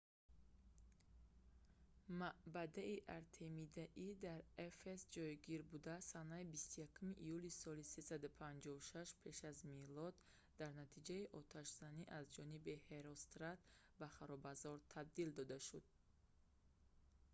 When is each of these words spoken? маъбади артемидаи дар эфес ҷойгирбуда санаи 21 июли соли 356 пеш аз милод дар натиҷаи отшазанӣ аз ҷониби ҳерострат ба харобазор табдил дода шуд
маъбади 2.19 2.93
артемидаи 3.17 4.11
дар 4.25 4.41
эфес 4.69 4.99
ҷойгирбуда 5.15 5.95
санаи 6.11 6.45
21 6.51 7.25
июли 7.25 7.51
соли 7.61 7.83
356 7.91 9.21
пеш 9.23 9.37
аз 9.51 9.57
милод 9.75 10.15
дар 10.59 10.71
натиҷаи 10.81 11.29
отшазанӣ 11.39 12.03
аз 12.17 12.25
ҷониби 12.35 12.81
ҳерострат 12.87 13.59
ба 13.99 14.07
харобазор 14.15 14.77
табдил 14.93 15.29
дода 15.37 15.57
шуд 15.67 15.85